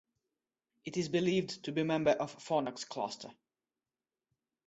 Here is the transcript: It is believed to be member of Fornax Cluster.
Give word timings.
It 0.83 0.97
is 0.97 1.09
believed 1.09 1.63
to 1.65 1.71
be 1.71 1.83
member 1.83 2.09
of 2.09 2.35
Fornax 2.39 2.87
Cluster. 2.89 3.29